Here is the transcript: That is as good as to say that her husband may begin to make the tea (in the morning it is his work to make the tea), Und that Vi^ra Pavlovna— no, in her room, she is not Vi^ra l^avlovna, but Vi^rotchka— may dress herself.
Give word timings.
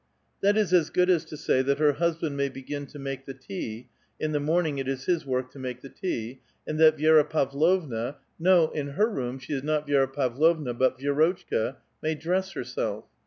That 0.41 0.57
is 0.57 0.73
as 0.73 0.89
good 0.89 1.11
as 1.11 1.23
to 1.25 1.37
say 1.37 1.61
that 1.61 1.77
her 1.77 1.91
husband 1.93 2.35
may 2.35 2.49
begin 2.49 2.87
to 2.87 2.97
make 2.97 3.25
the 3.25 3.35
tea 3.35 3.87
(in 4.19 4.31
the 4.31 4.39
morning 4.39 4.79
it 4.79 4.87
is 4.87 5.05
his 5.05 5.27
work 5.27 5.51
to 5.51 5.59
make 5.59 5.81
the 5.81 5.89
tea), 5.89 6.41
Und 6.67 6.79
that 6.79 6.97
Vi^ra 6.97 7.29
Pavlovna— 7.29 8.17
no, 8.49 8.69
in 8.71 8.87
her 8.97 9.07
room, 9.07 9.37
she 9.37 9.53
is 9.53 9.61
not 9.61 9.87
Vi^ra 9.87 10.11
l^avlovna, 10.11 10.75
but 10.75 10.97
Vi^rotchka— 10.97 11.75
may 12.01 12.15
dress 12.15 12.53
herself. 12.53 13.05